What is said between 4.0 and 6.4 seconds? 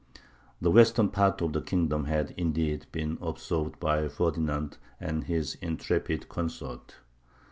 Ferdinand and his intrepid